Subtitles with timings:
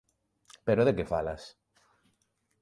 [0.65, 1.43] Pero de que falas?